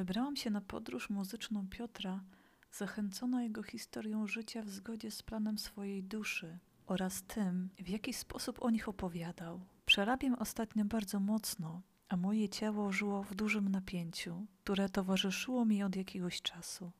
Wybrałam 0.00 0.36
się 0.36 0.50
na 0.50 0.60
podróż 0.60 1.10
muzyczną 1.10 1.68
Piotra, 1.68 2.24
zachęcona 2.72 3.42
jego 3.42 3.62
historią 3.62 4.26
życia 4.26 4.62
w 4.62 4.68
zgodzie 4.68 5.10
z 5.10 5.22
planem 5.22 5.58
swojej 5.58 6.02
duszy 6.02 6.58
oraz 6.86 7.22
tym, 7.22 7.70
w 7.78 7.88
jaki 7.88 8.12
sposób 8.12 8.62
o 8.62 8.70
nich 8.70 8.88
opowiadał. 8.88 9.60
Przerabiam 9.86 10.34
ostatnio 10.34 10.84
bardzo 10.84 11.20
mocno, 11.20 11.82
a 12.08 12.16
moje 12.16 12.48
ciało 12.48 12.92
żyło 12.92 13.22
w 13.22 13.34
dużym 13.34 13.68
napięciu, 13.68 14.46
które 14.64 14.88
towarzyszyło 14.88 15.64
mi 15.64 15.82
od 15.82 15.96
jakiegoś 15.96 16.42
czasu. 16.42 16.92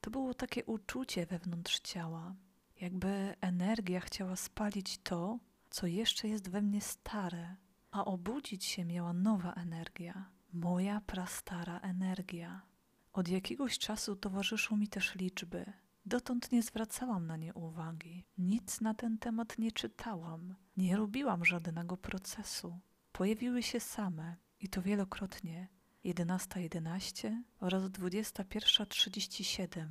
To 0.00 0.10
było 0.10 0.34
takie 0.34 0.64
uczucie 0.64 1.26
wewnątrz 1.26 1.80
ciała, 1.80 2.34
jakby 2.80 3.34
energia 3.40 4.00
chciała 4.00 4.36
spalić 4.36 4.98
to, 4.98 5.38
co 5.70 5.86
jeszcze 5.86 6.28
jest 6.28 6.48
we 6.48 6.62
mnie 6.62 6.80
stare, 6.80 7.56
a 7.90 8.04
obudzić 8.04 8.64
się 8.64 8.84
miała 8.84 9.12
nowa 9.12 9.52
energia, 9.52 10.37
moja 10.60 11.00
prastara 11.00 11.80
energia. 11.80 12.62
Od 13.12 13.28
jakiegoś 13.28 13.78
czasu 13.78 14.16
towarzyszą 14.16 14.76
mi 14.76 14.88
też 14.88 15.14
liczby. 15.14 15.72
Dotąd 16.06 16.52
nie 16.52 16.62
zwracałam 16.62 17.26
na 17.26 17.36
nie 17.36 17.54
uwagi, 17.54 18.24
nic 18.38 18.80
na 18.80 18.94
ten 18.94 19.18
temat 19.18 19.58
nie 19.58 19.72
czytałam, 19.72 20.54
nie 20.76 20.96
robiłam 20.96 21.44
żadnego 21.44 21.96
procesu. 21.96 22.80
Pojawiły 23.12 23.62
się 23.62 23.80
same 23.80 24.36
i 24.60 24.68
to 24.68 24.82
wielokrotnie 24.82 25.68
11.11 26.04 26.60
11 26.60 27.42
oraz 27.60 27.82
21.37, 27.82 29.86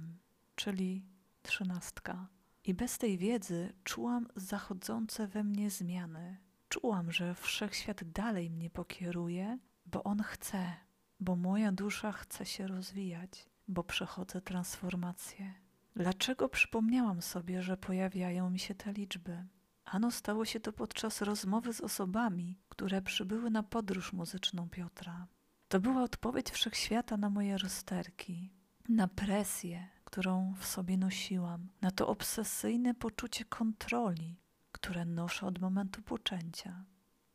czyli 0.55 1.05
trzynastka. 1.41 2.27
I 2.63 2.73
bez 2.73 2.97
tej 2.97 3.17
wiedzy 3.17 3.73
czułam 3.83 4.27
zachodzące 4.35 5.27
we 5.27 5.43
mnie 5.43 5.69
zmiany. 5.69 6.37
Czułam, 6.69 7.11
że 7.11 7.35
wszechświat 7.35 8.03
dalej 8.03 8.49
mnie 8.49 8.69
pokieruje, 8.69 9.57
bo 9.87 10.03
on 10.03 10.23
chce, 10.23 10.73
bo 11.19 11.35
moja 11.35 11.71
dusza 11.71 12.11
chce 12.11 12.45
się 12.45 12.67
rozwijać, 12.67 13.49
bo 13.67 13.83
przechodzę 13.83 14.41
transformację. 14.41 15.53
Dlaczego 15.95 16.49
przypomniałam 16.49 17.21
sobie, 17.21 17.61
że 17.61 17.77
pojawiają 17.77 18.49
mi 18.49 18.59
się 18.59 18.75
te 18.75 18.93
liczby? 18.93 19.45
Ano 19.85 20.11
stało 20.11 20.45
się 20.45 20.59
to 20.59 20.73
podczas 20.73 21.21
rozmowy 21.21 21.73
z 21.73 21.81
osobami, 21.81 22.59
które 22.69 23.01
przybyły 23.01 23.49
na 23.49 23.63
podróż 23.63 24.13
muzyczną 24.13 24.69
Piotra. 24.69 25.27
To 25.67 25.79
była 25.79 26.03
odpowiedź 26.03 26.49
wszechświata 26.49 27.17
na 27.17 27.29
moje 27.29 27.57
rozterki, 27.57 28.53
na 28.89 29.07
presję, 29.07 29.87
którą 30.03 30.53
w 30.59 30.65
sobie 30.65 30.97
nosiłam, 30.97 31.69
na 31.81 31.91
to 31.91 32.07
obsesyjne 32.07 32.93
poczucie 32.93 33.45
kontroli, 33.45 34.39
które 34.71 35.05
noszę 35.05 35.45
od 35.45 35.59
momentu 35.59 36.01
poczęcia. 36.01 36.85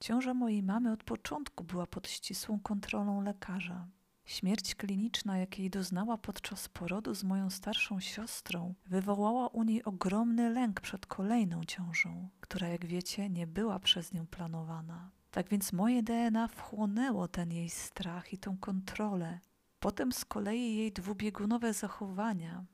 Ciąża 0.03 0.35
mojej 0.35 0.63
mamy 0.63 0.93
od 0.93 1.05
początku 1.05 1.65
była 1.65 1.87
pod 1.87 2.09
ścisłą 2.09 2.61
kontrolą 2.61 3.21
lekarza. 3.21 3.89
Śmierć 4.25 4.75
kliniczna, 4.75 5.39
jakiej 5.39 5.71
doznała 5.71 6.19
podczas 6.19 6.69
porodu 6.69 7.15
z 7.15 7.25
moją 7.25 7.51
starszą 7.51 8.01
siostrą, 8.01 8.75
wywołała 8.87 9.49
u 9.49 9.63
niej 9.63 9.85
ogromny 9.85 10.51
lęk 10.51 10.81
przed 10.81 11.07
kolejną 11.07 11.65
ciążą, 11.65 12.29
która, 12.41 12.69
jak 12.69 12.87
wiecie, 12.87 13.31
nie 13.31 13.47
była 13.47 13.79
przez 13.79 14.13
nią 14.13 14.27
planowana. 14.27 15.11
Tak 15.31 15.49
więc 15.49 15.73
moje 15.73 16.03
DNA 16.03 16.49
wchłonęło 16.49 17.29
ten 17.29 17.53
jej 17.53 17.71
strach 17.71 18.33
i 18.33 18.39
tą 18.39 18.57
kontrolę. 18.57 19.41
Potem 19.81 20.13
z 20.13 20.25
kolei 20.25 20.77
jej 20.77 20.93
dwubiegunowe 20.93 21.73
zachowania, 21.73 22.65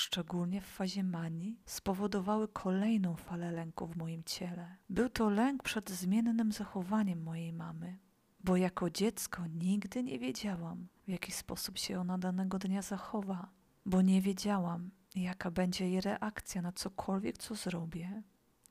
szczególnie 0.00 0.60
w 0.60 0.66
fazie 0.66 1.04
manii, 1.04 1.60
spowodowały 1.66 2.48
kolejną 2.48 3.16
falę 3.16 3.52
lęku 3.52 3.86
w 3.86 3.96
moim 3.96 4.24
ciele. 4.24 4.76
Był 4.88 5.08
to 5.08 5.30
lęk 5.30 5.62
przed 5.62 5.90
zmiennym 5.90 6.52
zachowaniem 6.52 7.22
mojej 7.22 7.52
mamy, 7.52 7.98
bo 8.44 8.56
jako 8.56 8.90
dziecko 8.90 9.46
nigdy 9.46 10.02
nie 10.02 10.18
wiedziałam, 10.18 10.88
w 11.06 11.08
jaki 11.08 11.32
sposób 11.32 11.78
się 11.78 12.00
ona 12.00 12.18
danego 12.18 12.58
dnia 12.58 12.82
zachowa, 12.82 13.50
bo 13.86 14.02
nie 14.02 14.22
wiedziałam, 14.22 14.90
jaka 15.14 15.50
będzie 15.50 15.90
jej 15.90 16.00
reakcja 16.00 16.62
na 16.62 16.72
cokolwiek, 16.72 17.38
co 17.38 17.54
zrobię, 17.54 18.22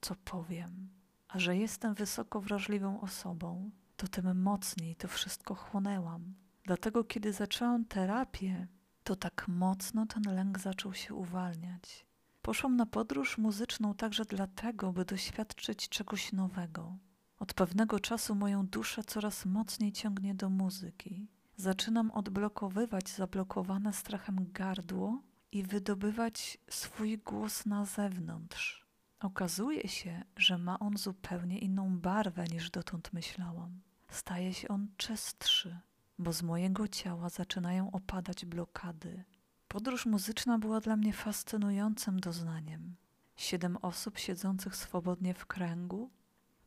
co 0.02 0.16
powiem. 0.16 0.90
A 1.28 1.40
że 1.40 1.58
jestem 1.58 1.94
wysoko 1.94 2.42
wrażliwą 2.42 3.02
osobą, 3.02 3.72
to 3.98 4.08
tym 4.08 4.42
mocniej 4.42 4.96
to 4.96 5.08
wszystko 5.08 5.56
chłonęłam. 5.56 6.34
Dlatego, 6.64 7.04
kiedy 7.04 7.34
zaczęłam 7.34 7.86
terapię, 7.86 8.68
to 9.10 9.16
tak 9.16 9.48
mocno 9.48 10.06
ten 10.06 10.36
lęk 10.36 10.60
zaczął 10.60 10.94
się 10.94 11.14
uwalniać. 11.14 12.06
Poszłam 12.42 12.76
na 12.76 12.86
podróż 12.86 13.38
muzyczną 13.38 13.94
także 13.94 14.26
dlatego, 14.26 14.94
by 14.94 15.06
doświadczyć 15.06 15.90
czegoś 15.90 16.34
nowego. 16.34 16.98
Od 17.40 17.54
pewnego 17.54 18.00
czasu 18.00 18.36
moją 18.36 18.68
duszę 18.68 19.04
coraz 19.04 19.46
mocniej 19.46 19.92
ciągnie 19.92 20.36
do 20.36 20.50
muzyki. 20.50 21.28
Zaczynam 21.56 22.12
odblokowywać 22.12 23.10
zablokowane 23.10 23.94
strachem 23.94 24.52
gardło 24.52 25.22
i 25.52 25.64
wydobywać 25.64 26.58
swój 26.70 27.18
głos 27.18 27.66
na 27.66 27.86
zewnątrz. 27.86 28.86
Okazuje 29.20 29.88
się, 29.88 30.24
że 30.38 30.58
ma 30.58 30.80
on 30.80 30.98
zupełnie 30.98 31.60
inną 31.60 32.00
barwę 32.00 32.46
niż 32.46 32.70
dotąd 32.70 33.14
myślałam. 33.14 33.82
Staje 34.10 34.54
się 34.54 34.68
on 34.68 34.88
czystszy, 34.98 35.80
bo 36.20 36.34
z 36.34 36.44
mojego 36.44 36.88
ciała 36.88 37.30
zaczynają 37.30 37.92
opadać 37.92 38.46
blokady. 38.46 39.24
Podróż 39.68 40.06
muzyczna 40.06 40.58
była 40.58 40.80
dla 40.80 40.96
mnie 40.96 41.14
fascynującym 41.14 42.20
doznaniem. 42.20 42.96
Siedem 43.36 43.78
osób 43.78 44.18
siedzących 44.18 44.76
swobodnie 44.76 45.34
w 45.34 45.46
kręgu, 45.46 46.10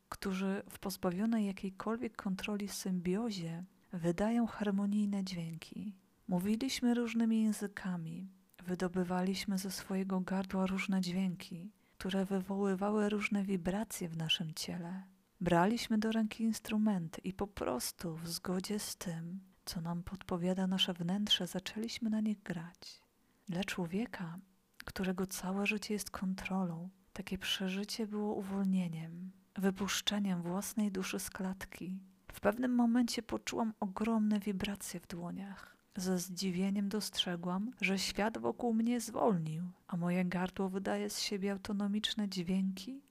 którzy 0.09 0.63
w 0.69 0.79
pozbawionej 0.79 1.45
jakiejkolwiek 1.45 2.15
kontroli 2.15 2.67
symbiozie 2.67 3.63
wydają 3.91 4.47
harmonijne 4.47 5.23
dźwięki. 5.23 5.95
Mówiliśmy 6.27 6.93
różnymi 6.93 7.43
językami, 7.43 8.29
wydobywaliśmy 8.63 9.57
ze 9.57 9.71
swojego 9.71 10.21
gardła 10.21 10.65
różne 10.65 11.01
dźwięki, 11.01 11.71
które 11.97 12.25
wywoływały 12.25 13.09
różne 13.09 13.43
wibracje 13.43 14.09
w 14.09 14.17
naszym 14.17 14.53
ciele. 14.53 15.03
Braliśmy 15.43 15.97
do 15.97 16.11
ręki 16.11 16.43
instrumenty 16.43 17.21
i 17.21 17.33
po 17.33 17.47
prostu 17.47 18.15
w 18.15 18.27
zgodzie 18.27 18.79
z 18.79 18.95
tym, 18.95 19.39
co 19.65 19.81
nam 19.81 20.03
podpowiada 20.03 20.67
nasze 20.67 20.93
wnętrze, 20.93 21.47
zaczęliśmy 21.47 22.09
na 22.09 22.21
nich 22.21 22.43
grać. 22.43 23.01
Dla 23.49 23.63
człowieka, 23.63 24.39
którego 24.85 25.27
całe 25.27 25.65
życie 25.65 25.93
jest 25.93 26.11
kontrolą, 26.11 26.89
takie 27.13 27.37
przeżycie 27.37 28.07
było 28.07 28.33
uwolnieniem, 28.33 29.31
wypuszczeniem 29.55 30.41
własnej 30.41 30.91
duszy 30.91 31.19
z 31.19 31.29
klatki. 31.29 31.99
W 32.33 32.39
pewnym 32.39 32.75
momencie 32.75 33.23
poczułam 33.23 33.73
ogromne 33.79 34.39
wibracje 34.39 34.99
w 34.99 35.07
dłoniach. 35.07 35.77
Ze 35.95 36.19
zdziwieniem 36.19 36.89
dostrzegłam, 36.89 37.71
że 37.81 37.99
świat 37.99 38.37
wokół 38.37 38.73
mnie 38.73 39.01
zwolnił, 39.01 39.63
a 39.87 39.97
moje 39.97 40.25
gardło 40.25 40.69
wydaje 40.69 41.09
z 41.09 41.19
siebie 41.19 41.51
autonomiczne 41.51 42.29
dźwięki, 42.29 43.01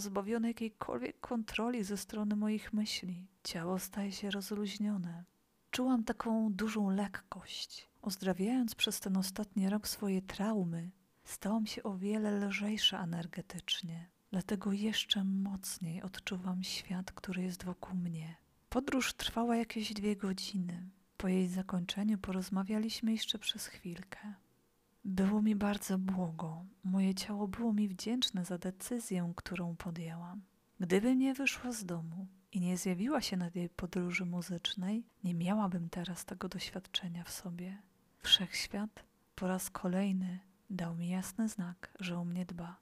pozbawione 0.00 0.48
jakiejkolwiek 0.48 1.20
kontroli 1.20 1.84
ze 1.84 1.96
strony 1.96 2.36
moich 2.36 2.72
myśli. 2.72 3.26
Ciało 3.44 3.78
staje 3.78 4.12
się 4.12 4.30
rozluźnione. 4.30 5.24
Czułam 5.70 6.04
taką 6.04 6.52
dużą 6.52 6.90
lekkość. 6.90 7.90
Ozdrawiając 8.02 8.74
przez 8.74 9.00
ten 9.00 9.16
ostatni 9.16 9.68
rok 9.68 9.88
swoje 9.88 10.22
traumy, 10.22 10.90
stałam 11.24 11.66
się 11.66 11.82
o 11.82 11.96
wiele 11.96 12.46
lżejsza 12.46 13.02
energetycznie. 13.02 14.10
Dlatego 14.30 14.72
jeszcze 14.72 15.24
mocniej 15.24 16.02
odczuwam 16.02 16.62
świat, 16.62 17.12
który 17.12 17.42
jest 17.42 17.64
wokół 17.64 17.96
mnie. 17.96 18.36
Podróż 18.68 19.14
trwała 19.14 19.56
jakieś 19.56 19.92
dwie 19.92 20.16
godziny. 20.16 20.90
Po 21.16 21.28
jej 21.28 21.48
zakończeniu 21.48 22.18
porozmawialiśmy 22.18 23.12
jeszcze 23.12 23.38
przez 23.38 23.66
chwilkę. 23.66 24.34
Było 25.04 25.42
mi 25.42 25.56
bardzo 25.56 25.98
błogo. 25.98 26.64
Moje 26.84 27.14
ciało 27.14 27.48
było 27.48 27.72
mi 27.72 27.88
wdzięczne 27.88 28.44
za 28.44 28.58
decyzję, 28.58 29.32
którą 29.36 29.76
podjęłam. 29.76 30.42
Gdybym 30.80 31.18
nie 31.18 31.34
wyszła 31.34 31.72
z 31.72 31.84
domu 31.84 32.26
i 32.52 32.60
nie 32.60 32.76
zjawiła 32.76 33.20
się 33.20 33.36
na 33.36 33.50
tej 33.50 33.68
podróży 33.68 34.24
muzycznej, 34.24 35.04
nie 35.24 35.34
miałabym 35.34 35.88
teraz 35.88 36.24
tego 36.24 36.48
doświadczenia 36.48 37.24
w 37.24 37.30
sobie. 37.30 37.82
Wszechświat 38.22 39.04
po 39.34 39.46
raz 39.46 39.70
kolejny 39.70 40.38
dał 40.70 40.94
mi 40.94 41.08
jasny 41.08 41.48
znak, 41.48 41.90
że 42.00 42.18
o 42.18 42.24
mnie 42.24 42.46
dba. 42.46 42.76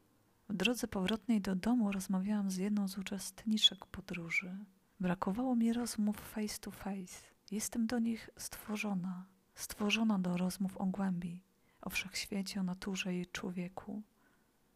W 0.49 0.55
drodze 0.55 0.89
powrotnej 0.89 1.41
do 1.41 1.57
domu 1.57 1.93
rozmawiałam 1.93 2.51
z 2.51 2.57
jedną 2.57 2.89
z 2.89 2.99
uczestniczek 2.99 3.87
podróży. 3.87 4.59
Brakowało 5.01 5.57
mi 5.57 5.73
rozmów 5.73 6.17
face 6.17 6.59
to 6.61 6.71
face. 6.71 7.25
Jestem 7.51 7.87
do 7.87 7.99
nich 7.99 8.31
stworzona, 8.37 9.27
stworzona 9.55 10.19
do 10.19 10.37
rozmów 10.37 10.77
o 10.77 10.87
głębi, 10.87 11.43
o 11.81 11.91
wszechświecie, 11.91 12.61
o 12.61 12.63
naturze 12.63 13.15
i 13.15 13.27
człowieku. 13.27 14.03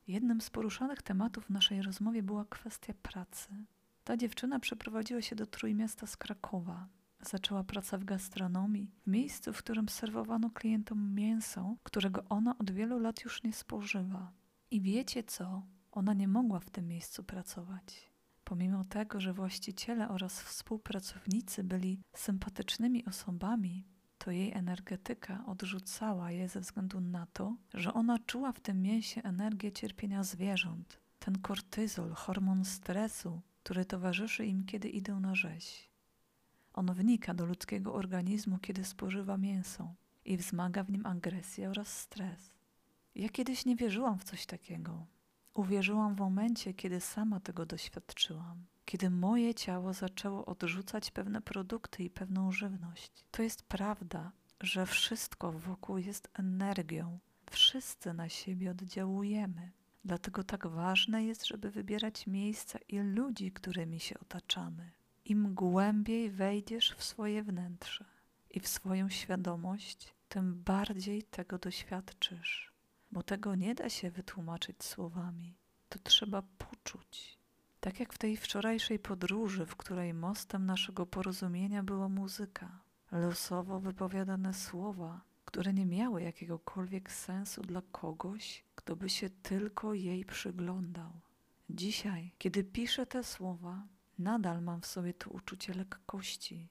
Jednym 0.06 0.40
z 0.40 0.50
poruszanych 0.50 1.02
tematów 1.02 1.46
w 1.46 1.50
naszej 1.50 1.82
rozmowie 1.82 2.22
była 2.22 2.44
kwestia 2.44 2.94
pracy. 3.02 3.48
Ta 4.04 4.16
dziewczyna 4.16 4.60
przeprowadziła 4.60 5.22
się 5.22 5.36
do 5.36 5.46
Trójmiasta 5.46 6.06
z 6.06 6.16
Krakowa. 6.16 6.88
Zaczęła 7.20 7.64
pracę 7.64 7.98
w 7.98 8.04
gastronomii, 8.04 8.90
w 9.02 9.06
miejscu, 9.06 9.52
w 9.52 9.58
którym 9.58 9.88
serwowano 9.88 10.50
klientom 10.50 11.14
mięso, 11.14 11.76
którego 11.82 12.24
ona 12.28 12.58
od 12.58 12.70
wielu 12.70 12.98
lat 12.98 13.24
już 13.24 13.42
nie 13.42 13.52
spożywa. 13.52 14.32
I 14.70 14.80
wiecie 14.80 15.22
co? 15.24 15.62
Ona 15.92 16.14
nie 16.14 16.28
mogła 16.28 16.60
w 16.60 16.70
tym 16.70 16.88
miejscu 16.88 17.24
pracować. 17.24 18.12
Pomimo 18.44 18.84
tego, 18.84 19.20
że 19.20 19.32
właściciele 19.32 20.08
oraz 20.08 20.42
współpracownicy 20.42 21.64
byli 21.64 22.00
sympatycznymi 22.14 23.04
osobami, 23.04 23.84
to 24.24 24.30
jej 24.30 24.52
energetyka 24.52 25.44
odrzucała 25.46 26.30
je 26.30 26.48
ze 26.48 26.60
względu 26.60 27.00
na 27.00 27.26
to, 27.26 27.56
że 27.74 27.94
ona 27.94 28.18
czuła 28.18 28.52
w 28.52 28.60
tym 28.60 28.82
mięsie 28.82 29.22
energię 29.22 29.72
cierpienia 29.72 30.24
zwierząt, 30.24 30.98
ten 31.18 31.38
kortyzol, 31.38 32.12
hormon 32.12 32.64
stresu, 32.64 33.40
który 33.62 33.84
towarzyszy 33.84 34.46
im, 34.46 34.64
kiedy 34.64 34.88
idą 34.88 35.20
na 35.20 35.34
rzeź. 35.34 35.90
On 36.72 36.94
wnika 36.94 37.34
do 37.34 37.46
ludzkiego 37.46 37.94
organizmu, 37.94 38.58
kiedy 38.58 38.84
spożywa 38.84 39.36
mięso 39.36 39.94
i 40.24 40.36
wzmaga 40.36 40.84
w 40.84 40.90
nim 40.90 41.06
agresję 41.06 41.70
oraz 41.70 41.98
stres. 42.00 42.50
Ja 43.14 43.28
kiedyś 43.28 43.64
nie 43.64 43.76
wierzyłam 43.76 44.18
w 44.18 44.24
coś 44.24 44.46
takiego. 44.46 45.06
Uwierzyłam 45.54 46.14
w 46.14 46.18
momencie, 46.18 46.74
kiedy 46.74 47.00
sama 47.00 47.40
tego 47.40 47.66
doświadczyłam, 47.66 48.64
kiedy 48.84 49.10
moje 49.10 49.54
ciało 49.54 49.92
zaczęło 49.92 50.44
odrzucać 50.46 51.10
pewne 51.10 51.40
produkty 51.40 52.02
i 52.02 52.10
pewną 52.10 52.52
żywność. 52.52 53.24
To 53.30 53.42
jest 53.42 53.62
prawda, 53.62 54.32
że 54.60 54.86
wszystko 54.86 55.52
wokół 55.52 55.98
jest 55.98 56.28
energią. 56.34 57.18
Wszyscy 57.50 58.12
na 58.14 58.28
siebie 58.28 58.70
oddziałujemy. 58.70 59.72
Dlatego 60.04 60.44
tak 60.44 60.66
ważne 60.66 61.24
jest, 61.24 61.46
żeby 61.46 61.70
wybierać 61.70 62.26
miejsca 62.26 62.78
i 62.88 62.98
ludzi, 62.98 63.52
którymi 63.52 64.00
się 64.00 64.18
otaczamy. 64.18 64.90
Im 65.24 65.54
głębiej 65.54 66.30
wejdziesz 66.30 66.94
w 66.94 67.04
swoje 67.04 67.42
wnętrze 67.42 68.04
i 68.50 68.60
w 68.60 68.68
swoją 68.68 69.08
świadomość, 69.08 70.14
tym 70.28 70.62
bardziej 70.62 71.22
tego 71.22 71.58
doświadczysz, 71.58 72.72
bo 73.12 73.22
tego 73.22 73.54
nie 73.54 73.74
da 73.74 73.88
się 73.88 74.10
wytłumaczyć 74.10 74.84
słowami. 74.84 75.56
To 75.88 75.98
trzeba 75.98 76.42
poczuć. 76.58 77.41
Tak 77.82 78.00
jak 78.00 78.12
w 78.12 78.18
tej 78.18 78.36
wczorajszej 78.36 78.98
podróży, 78.98 79.66
w 79.66 79.76
której 79.76 80.14
mostem 80.14 80.66
naszego 80.66 81.06
porozumienia 81.06 81.82
była 81.82 82.08
muzyka, 82.08 82.80
losowo 83.12 83.80
wypowiadane 83.80 84.54
słowa, 84.54 85.20
które 85.44 85.72
nie 85.72 85.86
miały 85.86 86.22
jakiegokolwiek 86.22 87.12
sensu 87.12 87.62
dla 87.62 87.82
kogoś, 87.92 88.64
kto 88.74 88.96
by 88.96 89.08
się 89.10 89.30
tylko 89.30 89.94
jej 89.94 90.24
przyglądał. 90.24 91.12
Dzisiaj, 91.70 92.32
kiedy 92.38 92.64
piszę 92.64 93.06
te 93.06 93.24
słowa, 93.24 93.86
nadal 94.18 94.62
mam 94.62 94.80
w 94.80 94.86
sobie 94.86 95.14
to 95.14 95.30
uczucie 95.30 95.74
lekkości 95.74 96.68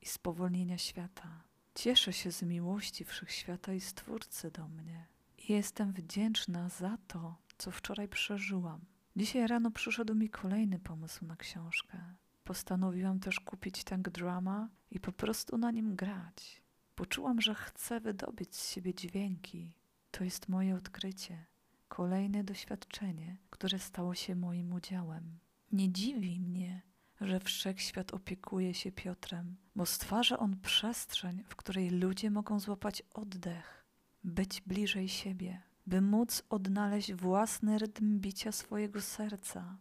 i 0.00 0.06
spowolnienia 0.06 0.78
świata. 0.78 1.42
Cieszę 1.74 2.12
się 2.12 2.32
z 2.32 2.42
miłości 2.42 3.04
wszechświata 3.04 3.72
i 3.72 3.80
Stwórcy 3.80 4.50
do 4.50 4.68
mnie. 4.68 5.06
I 5.38 5.52
jestem 5.52 5.92
wdzięczna 5.92 6.68
za 6.68 6.98
to, 7.06 7.36
co 7.58 7.70
wczoraj 7.70 8.08
przeżyłam. 8.08 8.93
Dzisiaj 9.16 9.46
rano 9.46 9.70
przyszedł 9.70 10.14
mi 10.14 10.30
kolejny 10.30 10.78
pomysł 10.78 11.24
na 11.26 11.36
książkę. 11.36 11.98
Postanowiłam 12.44 13.20
też 13.20 13.40
kupić 13.40 13.84
tank 13.84 14.08
drama 14.08 14.68
i 14.90 15.00
po 15.00 15.12
prostu 15.12 15.58
na 15.58 15.70
nim 15.70 15.96
grać. 15.96 16.62
Poczułam, 16.94 17.40
że 17.40 17.54
chcę 17.54 18.00
wydobyć 18.00 18.56
z 18.56 18.70
siebie 18.72 18.94
dźwięki. 18.94 19.72
To 20.10 20.24
jest 20.24 20.48
moje 20.48 20.74
odkrycie. 20.74 21.46
Kolejne 21.88 22.44
doświadczenie, 22.44 23.36
które 23.50 23.78
stało 23.78 24.14
się 24.14 24.36
moim 24.36 24.72
udziałem. 24.72 25.38
Nie 25.72 25.92
dziwi 25.92 26.40
mnie, 26.40 26.82
że 27.20 27.40
wszechświat 27.40 28.14
opiekuje 28.14 28.74
się 28.74 28.92
Piotrem, 28.92 29.56
bo 29.76 29.86
stwarza 29.86 30.38
on 30.38 30.60
przestrzeń, 30.60 31.44
w 31.46 31.56
której 31.56 31.90
ludzie 31.90 32.30
mogą 32.30 32.60
złapać 32.60 33.02
oddech, 33.14 33.84
być 34.24 34.60
bliżej 34.60 35.08
siebie, 35.08 35.62
by 35.86 36.00
móc 36.00 36.42
odnaleźć 36.50 37.14
własny 37.14 37.78
rytm 37.78 38.18
bicia 38.20 38.52
swojego 38.52 39.00
serca. 39.00 39.76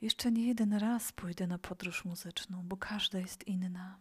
Jeszcze 0.00 0.32
nie 0.32 0.46
jeden 0.46 0.72
raz 0.72 1.12
pójdę 1.12 1.46
na 1.46 1.58
podróż 1.58 2.04
muzyczną, 2.04 2.62
bo 2.68 2.76
każda 2.76 3.18
jest 3.18 3.48
inna. 3.48 3.98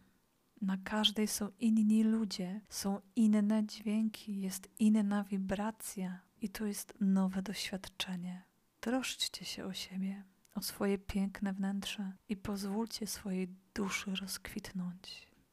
Na 0.61 0.77
każdej 0.77 1.27
są 1.27 1.49
inni 1.59 2.03
ludzie, 2.03 2.61
są 2.69 3.01
inne 3.15 3.65
dźwięki, 3.65 4.41
jest 4.41 4.69
inna 4.79 5.23
wibracja 5.23 6.19
i 6.41 6.49
to 6.49 6.65
jest 6.65 6.93
nowe 7.01 7.41
doświadczenie. 7.41 8.43
Troszczcie 8.79 9.45
się 9.45 9.65
o 9.65 9.73
siebie 9.73 10.23
o 10.55 10.61
swoje 10.61 10.97
piękne 10.97 11.53
wnętrze 11.53 12.11
i 12.29 12.37
pozwólcie 12.37 13.07
swojej 13.07 13.47
duszy 13.75 14.15
rozkwitnąć. 14.15 15.32